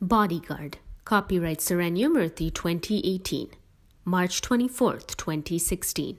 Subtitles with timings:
[0.00, 0.78] Bodyguard.
[1.04, 3.50] Copyright Saranya Murthy 2018.
[4.04, 6.18] March 24th, 2016.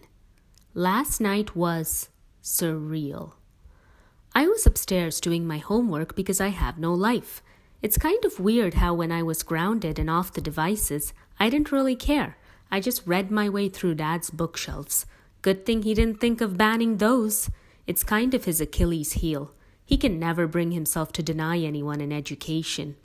[0.73, 2.10] Last night was
[2.44, 3.36] surreal.
[4.36, 7.42] I was upstairs doing my homework because I have no life.
[7.81, 11.71] It's kind of weird how, when I was grounded and off the devices, I didn't
[11.71, 12.35] really care.
[12.69, 15.05] I just read my way through Dad's bookshelves.
[15.41, 17.49] Good thing he didn't think of banning those.
[17.88, 19.53] It's kind of his Achilles heel.
[19.85, 22.98] He can never bring himself to deny anyone an education.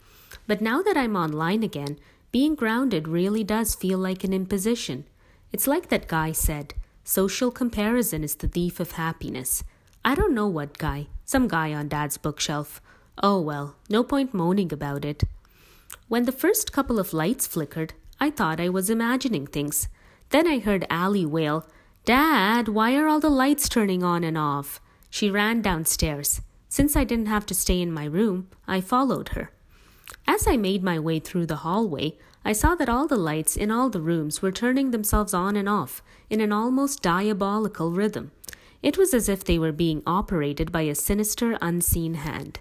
[0.47, 1.97] But now that I'm online again,
[2.31, 5.05] being grounded really does feel like an imposition.
[5.51, 9.63] It's like that guy said social comparison is the thief of happiness.
[10.03, 12.81] I don't know what guy, some guy on Dad's bookshelf.
[13.21, 15.23] Oh well, no point moaning about it.
[16.07, 19.87] When the first couple of lights flickered, I thought I was imagining things.
[20.29, 21.65] Then I heard Allie wail,
[22.05, 24.79] Dad, why are all the lights turning on and off?
[25.09, 26.41] She ran downstairs.
[26.69, 29.51] Since I didn't have to stay in my room, I followed her.
[30.27, 33.71] As I made my way through the hallway, I saw that all the lights in
[33.71, 38.31] all the rooms were turning themselves on and off in an almost diabolical rhythm.
[38.83, 42.59] It was as if they were being operated by a sinister, unseen hand.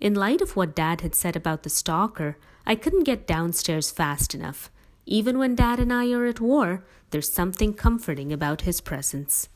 [0.00, 4.34] In light of what Dad had said about the stalker, I couldn't get downstairs fast
[4.34, 4.70] enough.
[5.04, 9.48] Even when Dad and I are at war, there's something comforting about his presence.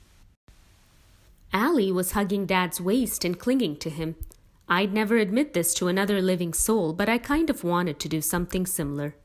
[1.53, 4.15] Allie was hugging Dad's waist and clinging to him.
[4.73, 8.21] I'd never admit this to another living soul, but I kind of wanted to do
[8.21, 9.17] something similar.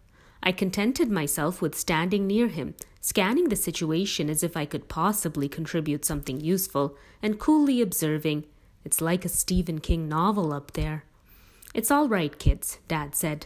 [0.41, 5.47] I contented myself with standing near him, scanning the situation as if I could possibly
[5.47, 8.45] contribute something useful, and coolly observing,
[8.83, 11.05] It's like a Stephen King novel up there.
[11.75, 13.45] It's all right, kids, Dad said.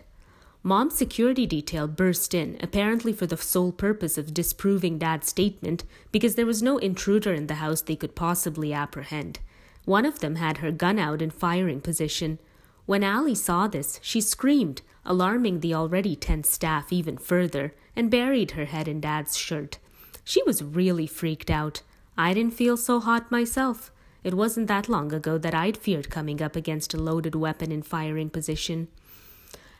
[0.64, 5.84] Mom's security detail burst in, apparently for the sole purpose of disproving Dad's statement,
[6.14, 9.40] because there was no intruder in the house they could possibly apprehend.
[9.86, 12.40] One of them had her gun out in firing position.
[12.86, 18.52] When Allie saw this, she screamed, alarming the already tense staff even further, and buried
[18.52, 19.80] her head in Dad's shirt.
[20.24, 21.82] She was really freaked out.
[22.18, 23.92] I didn't feel so hot myself.
[24.24, 27.82] It wasn't that long ago that I'd feared coming up against a loaded weapon in
[27.82, 28.90] firing position.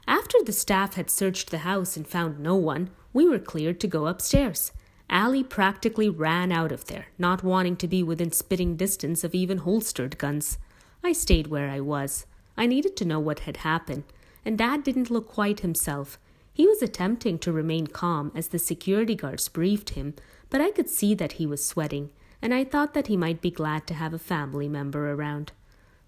[0.08, 3.88] After the staff had searched the house and found no one, we were cleared to
[3.88, 4.72] go upstairs.
[5.10, 9.60] Allie practically ran out of there, not wanting to be within spitting distance of even
[9.60, 10.58] holstered guns.
[11.04, 12.26] I stayed where I was.
[12.58, 14.04] I needed to know what had happened,
[14.46, 16.20] and Dad didn't look quite himself.
[16.54, 20.14] He was attempting to remain calm as the security guards briefed him,
[20.50, 22.12] but I could see that he was sweating,
[22.42, 25.54] and I thought that he might be glad to have a family member around.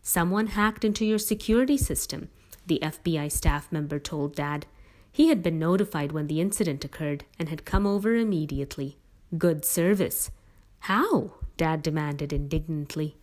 [0.01, 2.29] Someone hacked into your security system
[2.71, 4.65] the FBI staff member told Dad.
[5.11, 8.97] He had been notified when the incident occurred and had come over immediately.
[9.37, 10.31] Good service.
[10.79, 11.33] How?
[11.57, 13.15] Dad demanded indignantly.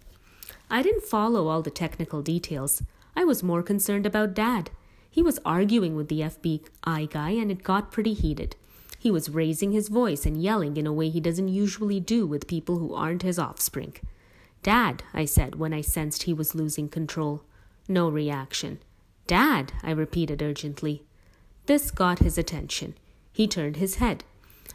[0.70, 2.82] I didn't follow all the technical details.
[3.16, 4.70] I was more concerned about Dad.
[5.10, 8.54] He was arguing with the FBI guy and it got pretty heated.
[8.98, 12.46] He was raising his voice and yelling in a way he doesn't usually do with
[12.46, 13.94] people who aren't his offspring.
[14.62, 17.42] Dad, I said when I sensed he was losing control.
[17.88, 18.80] No reaction.
[19.26, 21.02] Dad, I repeated urgently.
[21.68, 22.94] This got his attention.
[23.30, 24.24] He turned his head.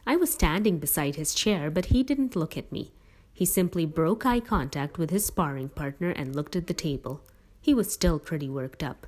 [0.06, 2.92] I was standing beside his chair, but he didn't look at me.
[3.34, 7.22] He simply broke eye contact with his sparring partner and looked at the table.
[7.60, 9.08] He was still pretty worked up.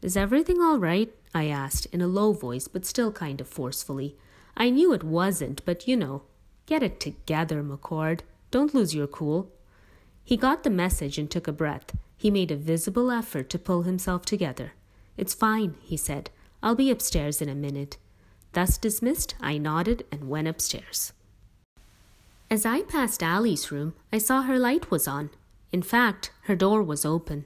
[0.00, 1.12] Is everything all right?
[1.34, 4.14] I asked, in a low voice, but still kind of forcefully.
[4.56, 6.22] I knew it wasn't, but you know.
[6.66, 8.20] Get it together, McCord.
[8.52, 9.50] Don't lose your cool.
[10.22, 11.96] He got the message and took a breath.
[12.16, 14.74] He made a visible effort to pull himself together.
[15.16, 16.30] It's fine, he said.
[16.64, 17.98] I'll be upstairs in a minute.
[18.54, 21.12] Thus dismissed, I nodded and went upstairs.
[22.50, 25.28] As I passed Allie's room, I saw her light was on.
[25.72, 27.44] In fact, her door was open.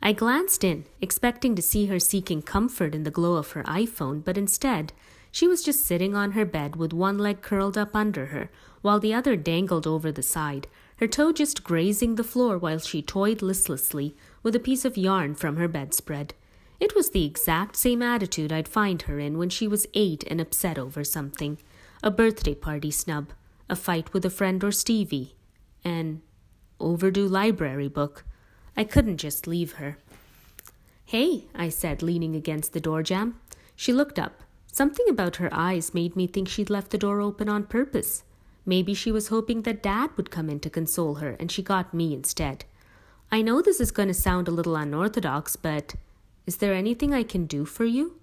[0.00, 4.24] I glanced in, expecting to see her seeking comfort in the glow of her iPhone,
[4.24, 4.92] but instead,
[5.32, 8.50] she was just sitting on her bed with one leg curled up under her,
[8.82, 13.02] while the other dangled over the side, her toe just grazing the floor while she
[13.02, 14.14] toyed listlessly
[14.44, 16.34] with a piece of yarn from her bedspread.
[16.80, 20.40] It was the exact same attitude I'd find her in when she was eight and
[20.40, 21.58] upset over something
[22.02, 23.28] a birthday party snub,
[23.68, 25.34] a fight with a friend or Stevie,
[25.84, 26.22] an
[26.80, 28.24] overdue library book.
[28.74, 29.98] I couldn't just leave her.
[31.04, 33.38] Hey, I said, leaning against the door jamb.
[33.76, 34.40] She looked up.
[34.72, 38.22] Something about her eyes made me think she'd left the door open on purpose.
[38.64, 41.92] Maybe she was hoping that Dad would come in to console her, and she got
[41.92, 42.64] me instead.
[43.30, 45.96] I know this is going to sound a little unorthodox, but
[46.46, 48.20] is there anything I can do for you?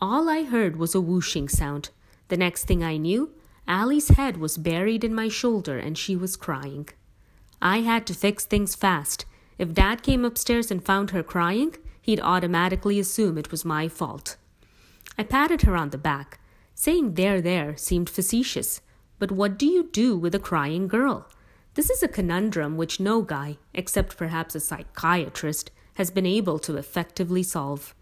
[0.00, 1.90] All I heard was a whooshing sound.
[2.28, 3.32] The next thing I knew,
[3.66, 6.88] Allie's head was buried in my shoulder and she was crying.
[7.62, 9.26] I had to fix things fast.
[9.58, 14.36] If Dad came upstairs and found her crying, he'd automatically assume it was my fault.
[15.18, 16.40] I patted her on the back.
[16.74, 18.80] Saying there, there seemed facetious.
[19.18, 21.28] But what do you do with a crying girl?
[21.74, 26.76] This is a conundrum which no guy, except perhaps a psychiatrist, has been able to
[26.76, 27.94] effectively solve.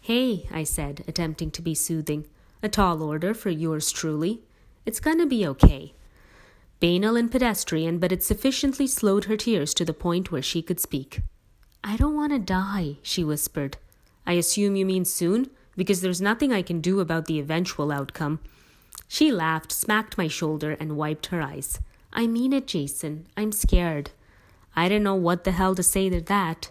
[0.00, 2.26] Hey, I said, attempting to be soothing.
[2.62, 4.42] A tall order for yours truly.
[4.86, 5.94] It's gonna be okay.
[6.80, 10.80] Banal and pedestrian, but it sufficiently slowed her tears to the point where she could
[10.80, 11.20] speak.
[11.82, 13.76] I don't want to die, she whispered.
[14.26, 15.50] I assume you mean soon?
[15.76, 18.40] because there's nothing I can do about the eventual outcome.
[19.08, 21.80] She laughed, smacked my shoulder, and wiped her eyes.
[22.12, 23.26] I mean it, Jason.
[23.36, 24.10] I'm scared.
[24.76, 26.70] I don't know what the hell to say to that.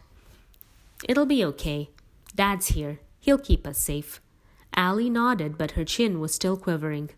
[1.08, 1.90] It'll be okay.
[2.36, 3.00] Dad's here.
[3.20, 4.22] He'll keep us safe.
[4.76, 7.10] Allie nodded, but her chin was still quivering.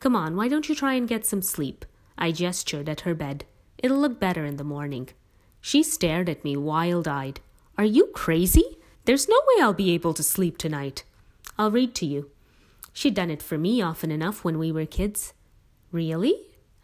[0.00, 1.84] Come on, why don't you try and get some sleep?
[2.16, 3.44] I gestured at her bed.
[3.78, 5.08] It'll look better in the morning.
[5.60, 7.40] She stared at me wild eyed.
[7.76, 8.78] Are you crazy?
[9.04, 11.04] There's no way I'll be able to sleep tonight.
[11.58, 12.30] I'll read to you.
[12.92, 15.32] She'd done it for me often enough when we were kids.
[15.92, 16.34] Really?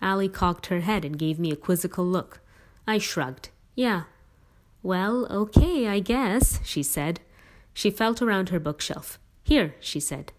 [0.00, 2.40] Allie cocked her head and gave me a quizzical look.
[2.86, 3.50] I shrugged.
[3.74, 4.04] Yeah.
[4.84, 7.20] Well, okay, I guess, she said.
[7.72, 9.18] She felt around her bookshelf.
[9.42, 10.30] Here, she said.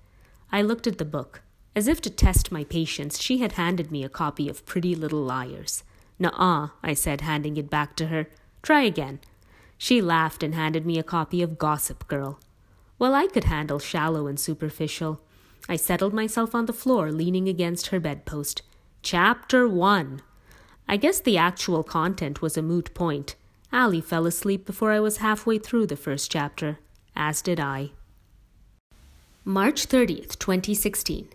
[0.52, 1.42] I looked at the book.
[1.76, 5.24] As if to test my patience, she had handed me a copy of Pretty Little
[5.24, 5.84] Liars.
[6.20, 8.28] Nuh-uh, I said, handing it back to her.
[8.62, 9.20] Try again.
[9.80, 12.40] She laughed and handed me a copy of Gossip Girl.
[13.00, 15.22] Well, I could handle shallow and superficial.
[15.68, 18.62] I settled myself on the floor, leaning against her bedpost.
[19.02, 20.22] Chapter 1.
[20.88, 23.36] I guess the actual content was a moot point.
[23.76, 26.80] Allie fell asleep before I was halfway through the first chapter,
[27.14, 27.92] as did I.
[29.44, 31.28] March 30th, 2016.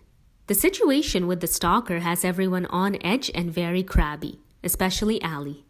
[0.46, 5.66] The situation with the stalker has everyone on edge and very crabby, especially Allie.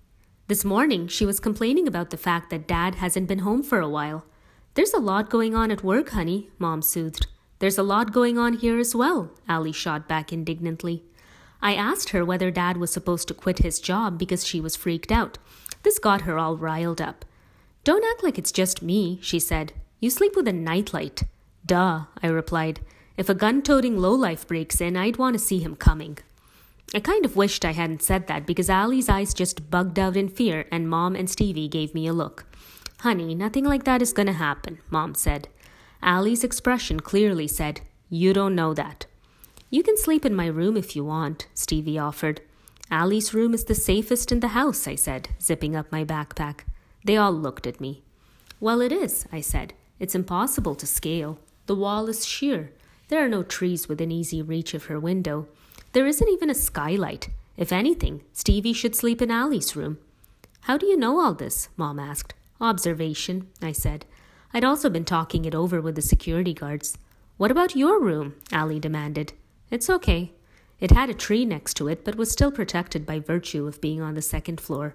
[0.47, 3.89] This morning, she was complaining about the fact that Dad hasn't been home for a
[3.89, 4.25] while.
[4.75, 7.27] There's a lot going on at work, honey, Mom soothed.
[7.59, 11.03] There's a lot going on here as well, Allie shot back indignantly.
[11.61, 15.11] I asked her whether Dad was supposed to quit his job because she was freaked
[15.11, 15.39] out.
[15.83, 17.25] This got her all riled up.
[17.85, 19.73] Don't act like it's just me, she said.
[20.01, 21.23] You sleep with a nightlight.
[21.65, 22.81] Duh, I replied.
[23.17, 26.19] If a gun toting lowlife breaks in, I'd want to see him coming.
[26.95, 30.29] I kind of wished I hadn't said that because Allie's eyes just bugged out in
[30.29, 32.47] fear, and Mom and Stevie gave me a look.
[33.01, 35.49] Honey, nothing like that is going to happen, Mom said.
[36.03, 39.07] Allie's expression clearly said, You don't know that.
[39.71, 42.41] You can sleep in my room if you want, Stevie offered.
[42.91, 46.61] Allie's room is the safest in the house, I said, zipping up my backpack.
[47.05, 48.03] They all looked at me.
[48.59, 49.75] Well, it is, I said.
[50.01, 51.39] It's impossible to scale.
[51.67, 52.73] The wall is sheer.
[53.09, 55.47] There are no trees within easy reach of her window.
[55.93, 57.29] There isn't even a skylight.
[57.57, 59.99] If anything, Stevie should sleep in Allie's room.
[60.63, 61.69] How do you know all this?
[61.77, 62.35] Mom asked.
[62.61, 64.05] Observation, I said.
[64.53, 66.99] I'd also been talking it over with the security guards.
[67.37, 68.35] What about your room?
[68.51, 69.33] Allie demanded.
[69.71, 70.33] It's okay.
[70.81, 74.01] It had a tree next to it, but was still protected by virtue of being
[74.01, 74.95] on the second floor.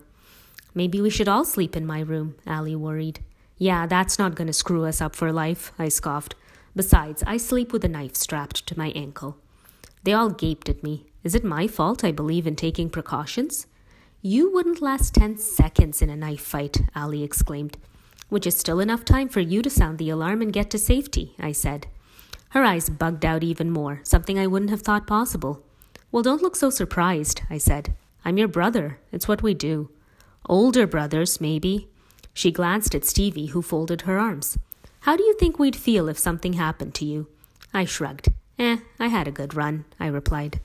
[0.73, 3.19] Maybe we should all sleep in my room, Allie worried.
[3.57, 6.35] Yeah, that's not going to screw us up for life, I scoffed.
[6.75, 9.37] Besides, I sleep with a knife strapped to my ankle.
[10.03, 11.05] They all gaped at me.
[11.23, 13.67] Is it my fault I believe in taking precautions?
[14.21, 17.77] You wouldn't last ten seconds in a knife fight, Allie exclaimed.
[18.27, 21.35] Which is still enough time for you to sound the alarm and get to safety,
[21.39, 21.87] I said.
[22.49, 25.63] Her eyes bugged out even more, something I wouldn't have thought possible.
[26.15, 27.93] Well, don't look so surprised, I said.
[28.23, 28.99] I'm your brother.
[29.11, 29.89] It's what we do.
[30.45, 31.89] Older brothers, maybe.
[32.33, 34.57] She glanced at Stevie, who folded her arms.
[35.01, 37.27] How do you think we'd feel if something happened to you?
[37.73, 38.29] I shrugged.
[38.57, 40.61] Eh, I had a good run, I replied.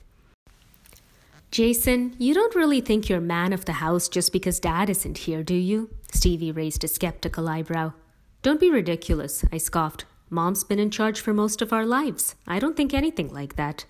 [1.50, 5.42] Jason, you don't really think you're man of the house just because dad isn't here,
[5.42, 5.90] do you?
[6.12, 7.92] Stevie raised a skeptical eyebrow.
[8.42, 10.04] Don't be ridiculous, I scoffed.
[10.28, 12.36] Mom's been in charge for most of our lives.
[12.46, 13.84] I don't think anything like that.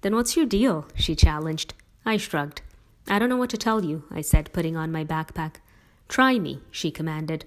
[0.00, 0.86] Then what's your deal?
[0.94, 1.74] she challenged.
[2.04, 2.62] I shrugged.
[3.08, 5.56] I don't know what to tell you, I said, putting on my backpack.
[6.08, 7.44] Try me, she commanded.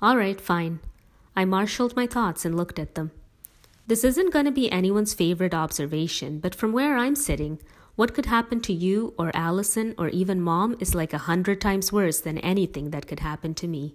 [0.00, 0.80] All right, fine.
[1.34, 3.10] I marshaled my thoughts and looked at them.
[3.86, 7.58] This isn't going to be anyone's favorite observation, but from where I'm sitting,
[7.96, 11.92] what could happen to you or Allison or even mom is like a hundred times
[11.92, 13.94] worse than anything that could happen to me.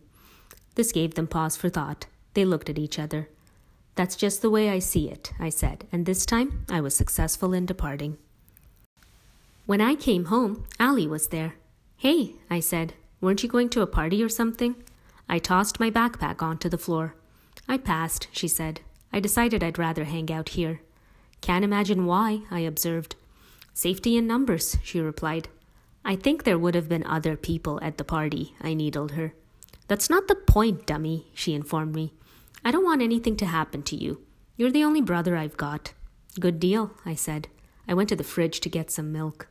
[0.76, 2.08] This gave them pause for thought.
[2.34, 3.30] They looked at each other.
[3.96, 7.54] That's just the way I see it, I said, and this time I was successful
[7.54, 8.18] in departing.
[9.66, 11.56] When I came home, Allie was there.
[11.98, 14.76] Hey, I said, weren't you going to a party or something?
[15.30, 17.16] I tossed my backpack onto the floor.
[17.68, 18.82] I passed, she said.
[19.14, 20.82] I decided I'd rather hang out here.
[21.42, 23.16] Can't imagine why, I observed.
[23.74, 25.48] Safety in numbers, she replied.
[26.04, 29.34] I think there would have been other people at the party, I needled her.
[29.88, 32.14] That's not the point, dummy, she informed me.
[32.66, 34.22] I don't want anything to happen to you.
[34.56, 35.94] You're the only brother I've got.
[36.40, 37.48] Good deal, I said.
[37.88, 39.48] I went to the fridge to get some milk.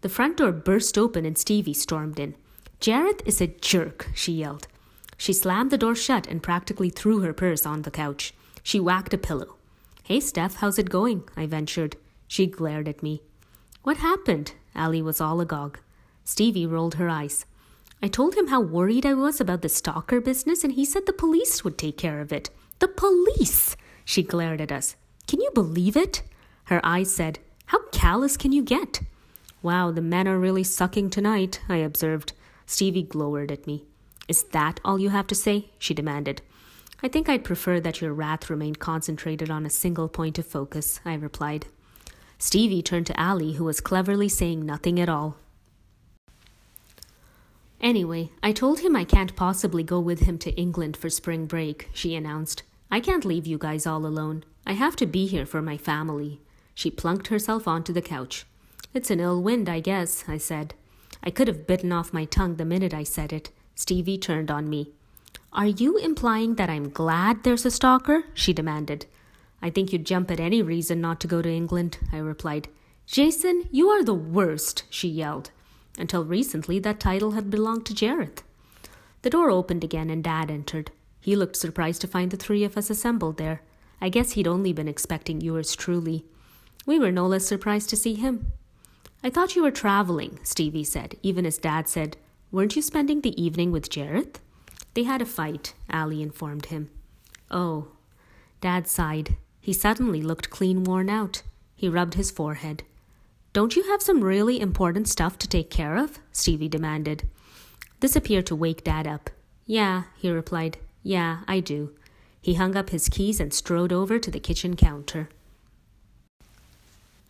[0.00, 2.34] The front door burst open and Stevie stormed in.
[2.80, 4.68] Jareth is a jerk, she yelled.
[5.18, 8.32] She slammed the door shut and practically threw her purse on the couch.
[8.62, 9.56] She whacked a pillow.
[10.04, 11.24] Hey, Steph, how's it going?
[11.36, 11.96] I ventured.
[12.28, 13.22] She glared at me.
[13.82, 14.52] What happened?
[14.74, 15.78] Allie was all agog.
[16.24, 17.44] Stevie rolled her eyes.
[18.02, 21.12] I told him how worried I was about the stalker business, and he said the
[21.12, 22.50] police would take care of it.
[22.78, 23.76] The police!
[24.04, 24.96] She glared at us.
[25.26, 26.22] Can you believe it?
[26.64, 29.00] Her eyes said, How callous can you get?
[29.62, 32.32] Wow, the men are really sucking tonight, I observed.
[32.66, 33.84] Stevie glowered at me.
[34.28, 35.70] Is that all you have to say?
[35.78, 36.42] she demanded.
[37.02, 41.00] I think I'd prefer that your wrath remained concentrated on a single point of focus,
[41.04, 41.66] I replied.
[42.38, 45.36] Stevie turned to Allie, who was cleverly saying nothing at all.
[47.80, 51.88] Anyway, I told him I can't possibly go with him to England for spring break,
[51.92, 52.62] she announced.
[52.90, 54.44] I can't leave you guys all alone.
[54.66, 56.40] I have to be here for my family.
[56.74, 58.46] She plunked herself onto the couch.
[58.94, 60.74] It's an ill wind, I guess, I said.
[61.22, 63.50] I could have bitten off my tongue the minute I said it.
[63.74, 64.92] Stevie turned on me.
[65.52, 68.24] Are you implying that I'm glad there's a stalker?
[68.34, 69.06] she demanded.
[69.62, 72.68] I think you'd jump at any reason not to go to England, I replied.
[73.06, 75.50] Jason, you are the worst, she yelled.
[75.98, 78.42] Until recently, that title had belonged to Jareth.
[79.22, 80.90] The door opened again and Dad entered.
[81.20, 83.62] He looked surprised to find the three of us assembled there.
[84.00, 86.24] I guess he'd only been expecting yours truly.
[86.84, 88.52] We were no less surprised to see him.
[89.24, 92.16] I thought you were traveling, Stevie said, even as Dad said,
[92.52, 94.36] Weren't you spending the evening with Jareth?
[94.94, 96.90] They had a fight, Allie informed him.
[97.50, 97.88] Oh.
[98.60, 99.36] Dad sighed.
[99.60, 101.42] He suddenly looked clean worn out.
[101.74, 102.84] He rubbed his forehead.
[103.56, 106.18] Don't you have some really important stuff to take care of?
[106.30, 107.26] Stevie demanded.
[108.00, 109.30] This appeared to wake Dad up.
[109.64, 110.76] Yeah, he replied.
[111.02, 111.94] Yeah, I do.
[112.42, 115.30] He hung up his keys and strode over to the kitchen counter.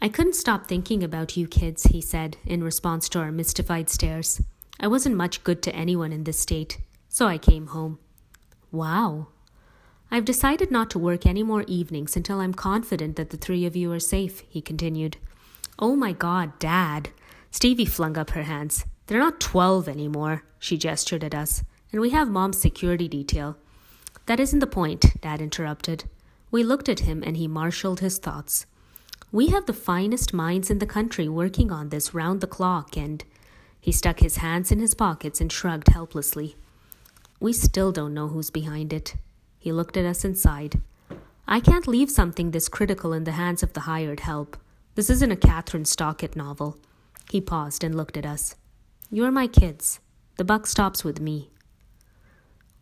[0.03, 4.43] I couldn't stop thinking about you kids, he said, in response to our mystified stares.
[4.81, 6.79] I wasn't much good to anyone in this state,
[7.09, 8.01] so I came home.
[8.73, 9.29] Wow.
[10.11, 13.77] I've decided not to work any more evenings until I'm confident that the three of
[13.77, 15.19] you are safe, he continued.
[15.79, 17.11] Oh my god, Dad!
[17.51, 18.85] Stevie flung up her hands.
[19.07, 23.57] They're not twelve anymore, she gestured at us, and we have Mom's security detail.
[24.25, 26.05] That isn't the point, Dad interrupted.
[26.51, 28.67] We looked at him and he marshaled his thoughts.
[29.31, 33.23] We have the finest minds in the country working on this round the clock, and
[33.81, 36.57] he stuck his hands in his pockets and shrugged helplessly.
[37.39, 39.15] We still don't know who's behind it.
[39.59, 40.81] He looked at us and sighed.
[41.47, 44.57] I can't leave something this critical in the hands of the hired help.
[44.97, 46.79] This isn't a Kathryn Stockett novel.
[47.31, 48.55] He paused and looked at us.
[49.11, 50.01] You're my kids.
[50.39, 51.51] The buck stops with me.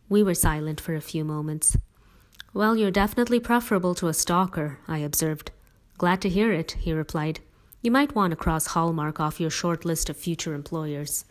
[0.08, 1.76] We were silent for a few moments.
[2.52, 5.50] Well, you're definitely preferable to a stalker, I observed.
[5.98, 7.40] Glad to hear it, he replied.
[7.82, 11.24] You might want to cross Hallmark off your short list of future employers.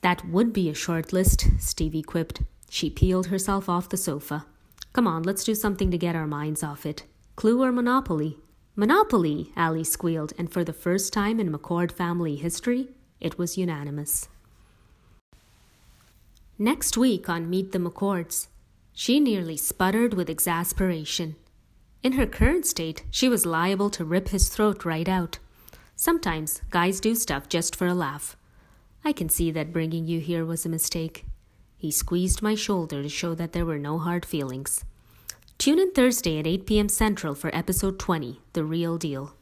[0.00, 2.40] That would be a short list, Stevie quipped.
[2.70, 4.46] She peeled herself off the sofa.
[4.94, 7.04] Come on, let's do something to get our minds off it.
[7.36, 8.38] Clue or Monopoly?
[8.78, 14.28] Monopoly, Allie squealed, and for the first time in McCord family history, it was unanimous.
[16.60, 18.46] Next week on Meet the McCords,
[18.92, 21.34] she nearly sputtered with exasperation.
[22.04, 25.40] In her current state, she was liable to rip his throat right out.
[25.96, 28.36] Sometimes guys do stuff just for a laugh.
[29.04, 31.24] I can see that bringing you here was a mistake.
[31.76, 34.84] He squeezed my shoulder to show that there were no hard feelings.
[35.58, 36.88] Tune in Thursday at 8 p.m.
[36.88, 39.34] Central for episode 20, The Real Deal.